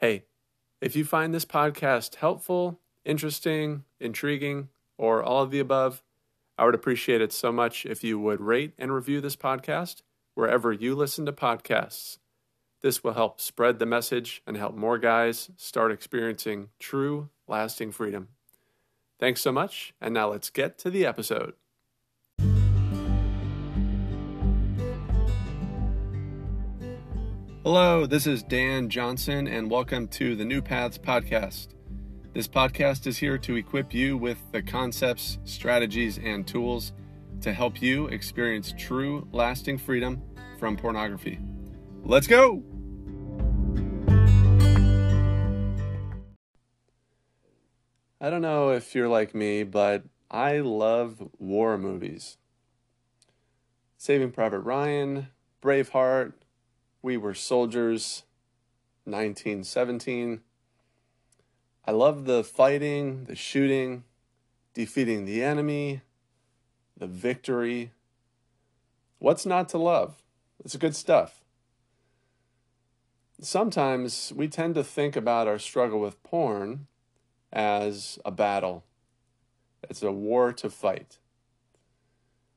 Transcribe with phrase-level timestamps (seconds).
[0.00, 0.24] Hey,
[0.80, 6.02] if you find this podcast helpful, interesting, intriguing, or all of the above,
[6.56, 10.00] I would appreciate it so much if you would rate and review this podcast
[10.32, 12.16] wherever you listen to podcasts.
[12.80, 18.28] This will help spread the message and help more guys start experiencing true, lasting freedom.
[19.18, 21.52] Thanks so much, and now let's get to the episode.
[27.62, 31.74] Hello, this is Dan Johnson, and welcome to the New Paths Podcast.
[32.32, 36.94] This podcast is here to equip you with the concepts, strategies, and tools
[37.42, 40.22] to help you experience true, lasting freedom
[40.58, 41.38] from pornography.
[42.02, 42.62] Let's go!
[48.22, 52.38] I don't know if you're like me, but I love war movies.
[53.98, 55.28] Saving Private Ryan,
[55.60, 56.32] Braveheart,
[57.02, 58.24] we Were Soldiers,
[59.04, 60.40] 1917.
[61.86, 64.04] I love the fighting, the shooting,
[64.74, 66.02] defeating the enemy,
[66.96, 67.92] the victory.
[69.18, 70.22] What's not to love?
[70.62, 71.40] It's good stuff.
[73.40, 76.86] Sometimes we tend to think about our struggle with porn
[77.50, 78.84] as a battle,
[79.88, 81.18] it's a war to fight.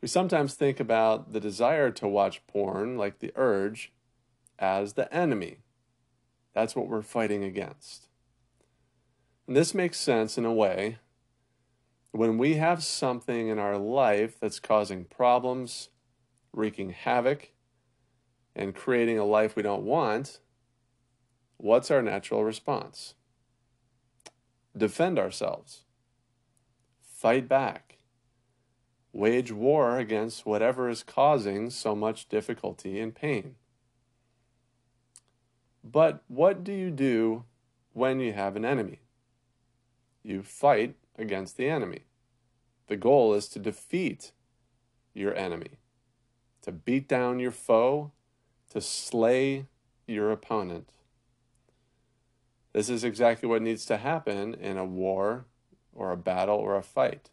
[0.00, 3.92] We sometimes think about the desire to watch porn, like the urge,
[4.58, 5.58] as the enemy.
[6.54, 8.08] That's what we're fighting against.
[9.46, 10.98] And this makes sense in a way.
[12.12, 15.90] When we have something in our life that's causing problems,
[16.52, 17.52] wreaking havoc,
[18.56, 20.40] and creating a life we don't want,
[21.56, 23.14] what's our natural response?
[24.76, 25.84] Defend ourselves,
[27.00, 27.98] fight back,
[29.12, 33.56] wage war against whatever is causing so much difficulty and pain.
[35.90, 37.44] But what do you do
[37.92, 39.00] when you have an enemy?
[40.22, 42.00] You fight against the enemy.
[42.88, 44.32] The goal is to defeat
[45.14, 45.78] your enemy,
[46.62, 48.12] to beat down your foe,
[48.70, 49.66] to slay
[50.06, 50.90] your opponent.
[52.72, 55.46] This is exactly what needs to happen in a war
[55.94, 57.30] or a battle or a fight.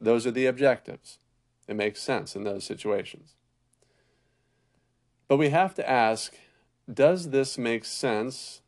[0.00, 1.18] Those are the objectives.
[1.68, 3.34] It makes sense in those situations.
[5.28, 6.34] But we have to ask
[6.94, 8.62] does this make sense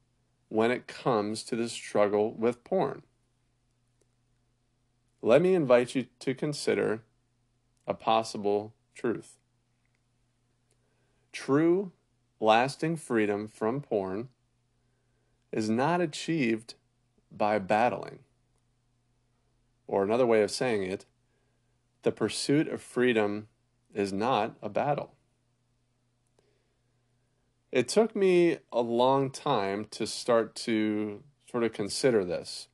[0.48, 3.02] when it comes to the struggle with porn?
[5.22, 7.02] Let me invite you to consider
[7.86, 9.38] a possible truth.
[11.32, 11.92] True,
[12.40, 14.28] lasting freedom from porn
[15.50, 16.74] is not achieved
[17.30, 18.18] by battling.
[19.86, 21.06] Or another way of saying it,
[22.02, 23.48] the pursuit of freedom
[23.94, 25.12] is not a battle.
[27.72, 32.68] It took me a long time to start to sort of consider this.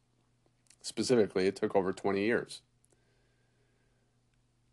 [0.83, 2.63] Specifically, it took over 20 years.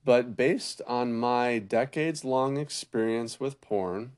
[0.03, 4.13] But based on my decades long experience with porn,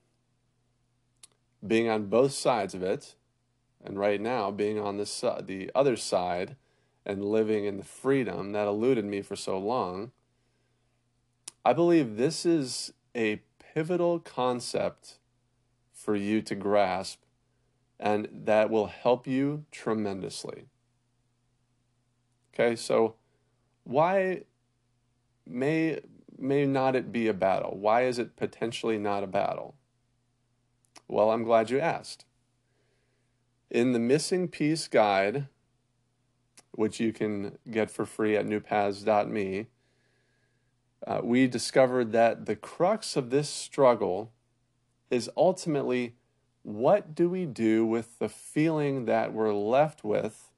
[1.66, 3.14] being on both sides of it,
[3.84, 6.56] and right now being on this, the other side
[7.04, 10.12] and living in the freedom that eluded me for so long,
[11.66, 13.42] I believe this is a
[13.74, 15.18] pivotal concept
[16.08, 17.20] for you to grasp,
[18.00, 20.64] and that will help you tremendously.
[22.54, 23.16] Okay, so
[23.84, 24.44] why
[25.46, 26.00] may
[26.38, 27.76] may not it be a battle?
[27.76, 29.74] Why is it potentially not a battle?
[31.08, 32.24] Well, I'm glad you asked.
[33.70, 35.48] In the missing piece guide,
[36.70, 39.66] which you can get for free at newpaths.me,
[41.06, 44.32] uh, we discovered that the crux of this struggle
[45.10, 46.14] is ultimately
[46.62, 50.50] what do we do with the feeling that we're left with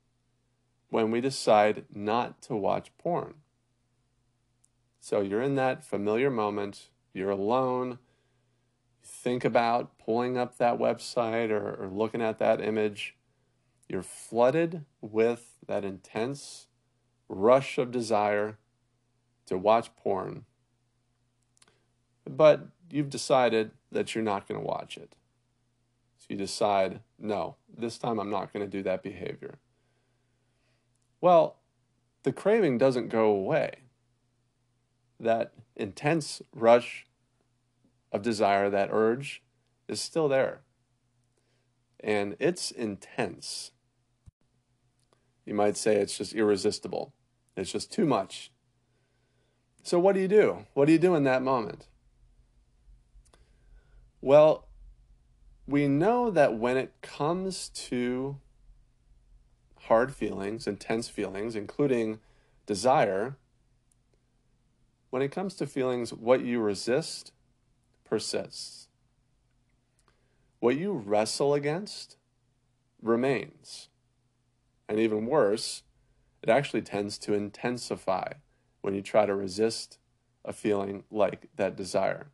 [0.88, 3.34] when we decide not to watch porn?
[5.00, 7.99] So you're in that familiar moment, you're alone,
[9.03, 13.16] think about pulling up that website or, or looking at that image.
[13.89, 16.66] You're flooded with that intense
[17.28, 18.59] rush of desire
[19.47, 20.45] to watch porn.
[22.28, 25.15] But you've decided that you're not going to watch it.
[26.19, 29.59] So you decide, no, this time I'm not going to do that behavior.
[31.21, 31.57] Well,
[32.22, 33.81] the craving doesn't go away.
[35.19, 37.07] That intense rush
[38.13, 39.42] of desire, that urge,
[39.89, 40.60] is still there.
[41.98, 43.72] And it's intense.
[45.45, 47.13] You might say it's just irresistible.
[47.57, 48.51] It's just too much.
[49.83, 50.66] So, what do you do?
[50.75, 51.86] What do you do in that moment?
[54.21, 54.67] Well,
[55.67, 58.39] we know that when it comes to
[59.83, 62.21] hard feelings, intense feelings, including
[62.67, 63.37] desire,
[65.11, 67.33] when it comes to feelings, what you resist
[68.05, 68.89] persists.
[70.59, 72.17] What you wrestle against
[73.01, 73.89] remains.
[74.89, 75.83] And even worse,
[76.43, 78.33] it actually tends to intensify
[78.83, 79.99] when you try to resist
[80.45, 82.28] a feeling like that desire.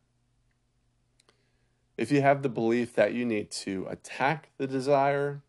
[1.97, 5.43] If you have the belief that you need to attack the desire,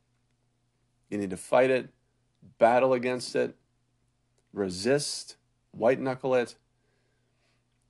[1.09, 1.89] you need to fight it,
[2.57, 3.55] battle against it,
[4.53, 5.35] resist,
[5.71, 6.55] white knuckle it,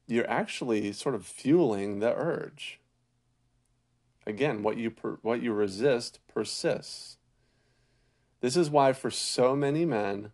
[0.07, 2.79] you're actually sort of fueling the urge.
[4.25, 7.17] Again, what you per, what you resist persists.
[8.41, 10.31] This is why for so many men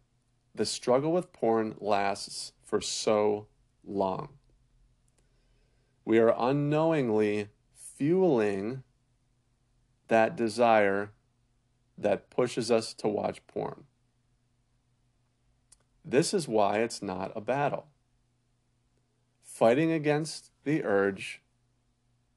[0.55, 3.47] the struggle with porn lasts for so
[3.83, 4.29] long.
[6.05, 7.49] We are unknowingly
[8.03, 8.83] fueling
[10.09, 11.11] that desire
[11.97, 13.85] that pushes us to watch porn.
[16.03, 17.85] This is why it's not a battle.
[19.41, 21.41] Fighting against the urge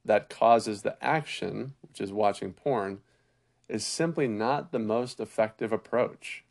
[0.05, 2.99] that causes the action, which is watching porn,
[3.67, 6.45] is simply not the most effective approach.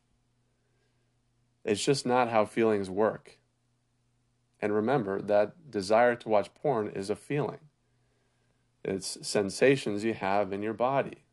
[1.64, 3.38] It's just not how feelings work.
[4.60, 7.60] And remember that desire to watch porn is a feeling.
[8.86, 11.24] It's sensations you have in your body.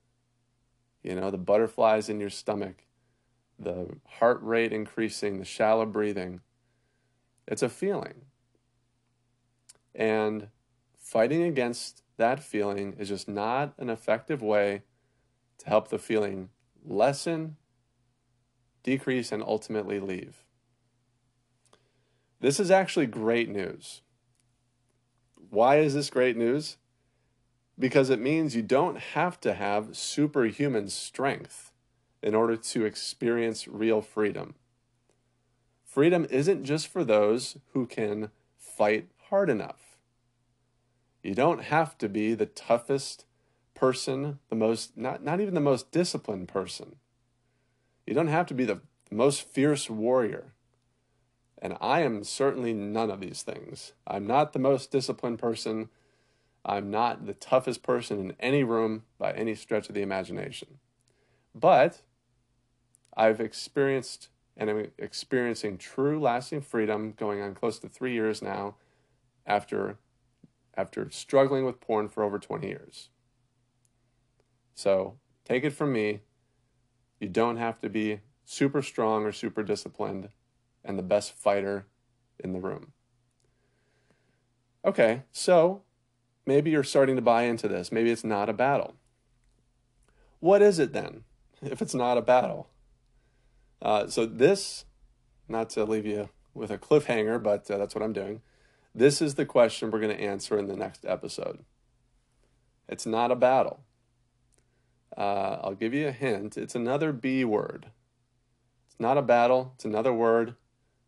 [1.03, 2.85] You know, the butterflies in your stomach,
[3.59, 6.41] the heart rate increasing, the shallow breathing.
[7.47, 8.25] It's a feeling.
[9.94, 10.47] And
[10.97, 14.81] fighting against that feeling is just not an effective way
[15.59, 16.49] to help the feeling
[16.83, 17.57] lessen,
[18.81, 20.44] decrease, and ultimately leave.
[22.39, 24.01] This is actually great news.
[25.51, 26.77] Why is this great news?
[27.77, 31.71] Because it means you don't have to have superhuman strength
[32.21, 34.55] in order to experience real freedom.
[35.83, 39.97] Freedom isn't just for those who can fight hard enough.
[41.21, 43.25] You don't have to be the toughest
[43.75, 46.95] person, the most, not, not even the most disciplined person.
[48.05, 48.81] You don't have to be the
[49.11, 50.53] most fierce warrior.
[51.61, 53.93] And I am certainly none of these things.
[54.05, 55.89] I'm not the most disciplined person.
[56.65, 60.80] I'm not the toughest person in any room by any stretch of the imagination.
[61.54, 62.01] But
[63.15, 68.75] I've experienced and I'm experiencing true lasting freedom going on close to three years now
[69.45, 69.98] after
[70.75, 73.09] after struggling with porn for over 20 years.
[74.74, 76.21] So take it from me,
[77.19, 80.30] you don't have to be super strong or super disciplined
[80.83, 81.86] and the best fighter
[82.39, 82.94] in the room.
[84.83, 85.83] Okay, so
[86.45, 87.92] maybe you're starting to buy into this.
[87.92, 88.95] Maybe it's not a battle.
[90.40, 91.24] What is it then,
[91.62, 92.69] if it's not a battle?
[93.81, 94.86] Uh, so, this,
[95.48, 98.42] not to leave you with a cliffhanger, but uh, that's what I'm doing.
[98.95, 101.66] This is the question we're going to answer in the next episode.
[102.88, 103.81] It's not a battle.
[105.18, 106.57] Uh, I'll give you a hint.
[106.57, 107.88] It's another B word.
[108.88, 110.56] It's not a battle, it's another word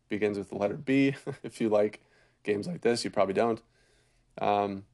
[0.08, 1.14] begins with the letter B.
[1.42, 2.00] if you like
[2.42, 3.62] games like this, you probably don't.
[4.38, 4.84] Um,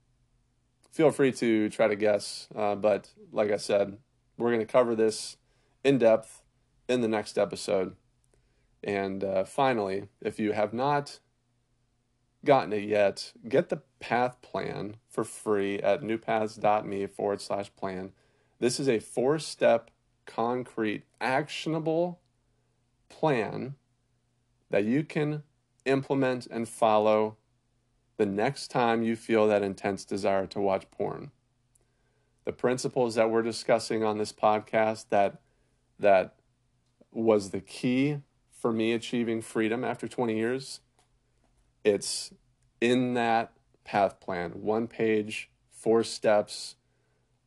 [0.92, 3.96] feel free to try to guess, uh, but like I said,
[4.36, 5.38] we're going to cover this
[5.82, 6.42] in depth
[6.88, 7.96] in the next episode.
[8.84, 11.18] And uh, finally, if you have not
[12.44, 18.12] gotten it yet, get the path plan for free at newpaths.me forward slash plan.
[18.58, 19.90] This is a four step,
[20.26, 22.20] concrete, actionable
[23.08, 23.76] plan
[24.70, 25.42] that you can
[25.84, 27.36] implement and follow
[28.16, 31.30] the next time you feel that intense desire to watch porn.
[32.44, 35.40] The principles that we're discussing on this podcast that
[35.98, 36.34] that
[37.10, 38.18] was the key
[38.50, 40.80] for me achieving freedom after 20 years.
[41.84, 42.32] It's
[42.80, 43.52] in that
[43.84, 46.76] path plan, one page, four steps,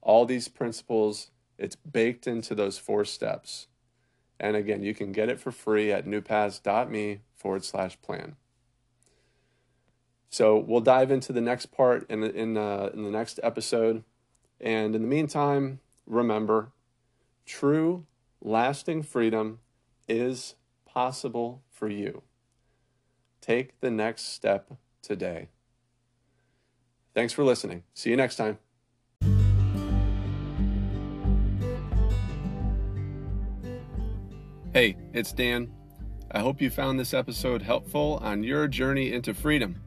[0.01, 3.67] all these principles, it's baked into those four steps.
[4.39, 8.35] And again, you can get it for free at newpaths.me forward slash plan.
[10.29, 14.03] So we'll dive into the next part in the, in, uh, in the next episode.
[14.59, 16.71] And in the meantime, remember
[17.45, 18.05] true,
[18.41, 19.59] lasting freedom
[20.07, 20.55] is
[20.85, 22.23] possible for you.
[23.41, 25.49] Take the next step today.
[27.13, 27.83] Thanks for listening.
[27.93, 28.57] See you next time.
[34.73, 35.71] Hey, it's Dan.
[36.31, 39.81] I hope you found this episode helpful on your journey into freedom.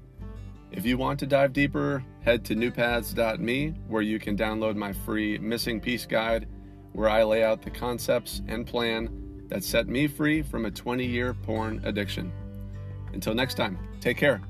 [0.70, 5.38] If you want to dive deeper, head to newpaths.me where you can download my free
[5.38, 6.46] Missing Piece Guide,
[6.92, 11.06] where I lay out the concepts and plan that set me free from a 20
[11.06, 12.30] year porn addiction.
[13.12, 14.42] Until next time, take care.